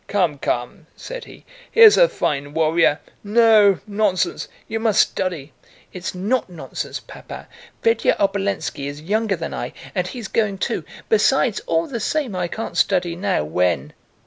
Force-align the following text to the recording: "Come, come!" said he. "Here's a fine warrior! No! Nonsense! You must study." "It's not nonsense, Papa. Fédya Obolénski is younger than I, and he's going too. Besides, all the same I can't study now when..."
"Come, 0.07 0.39
come!" 0.39 0.87
said 0.95 1.25
he. 1.25 1.45
"Here's 1.69 1.95
a 1.95 2.09
fine 2.09 2.55
warrior! 2.55 3.01
No! 3.23 3.77
Nonsense! 3.85 4.47
You 4.67 4.79
must 4.79 4.99
study." 4.99 5.53
"It's 5.93 6.15
not 6.15 6.49
nonsense, 6.49 6.99
Papa. 6.99 7.47
Fédya 7.83 8.17
Obolénski 8.17 8.87
is 8.87 8.99
younger 9.03 9.35
than 9.35 9.53
I, 9.53 9.73
and 9.93 10.07
he's 10.07 10.27
going 10.27 10.57
too. 10.57 10.83
Besides, 11.07 11.59
all 11.67 11.85
the 11.85 11.99
same 11.99 12.35
I 12.35 12.47
can't 12.47 12.77
study 12.77 13.15
now 13.15 13.43
when..." 13.43 13.93